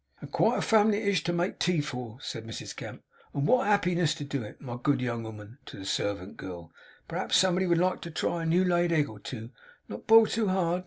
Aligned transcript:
'And 0.19 0.31
quite 0.31 0.57
a 0.57 0.63
family 0.63 0.97
it 0.97 1.07
is 1.09 1.21
to 1.21 1.31
make 1.31 1.59
tea 1.59 1.79
for,' 1.79 2.17
said 2.21 2.43
Mrs 2.43 2.75
Gamp; 2.75 3.03
'and 3.35 3.45
wot 3.45 3.67
a 3.67 3.69
happiness 3.69 4.15
to 4.15 4.23
do 4.23 4.41
it! 4.41 4.59
My 4.59 4.79
good 4.81 4.99
young 4.99 5.27
'ooman' 5.27 5.59
to 5.67 5.77
the 5.77 5.85
servant 5.85 6.37
girl 6.37 6.71
'p'raps 7.07 7.37
somebody 7.37 7.67
would 7.67 7.77
like 7.77 8.01
to 8.01 8.09
try 8.09 8.41
a 8.41 8.45
new 8.47 8.65
laid 8.65 8.91
egg 8.91 9.07
or 9.07 9.19
two, 9.19 9.51
not 9.87 10.07
biled 10.07 10.31
too 10.31 10.47
hard. 10.47 10.79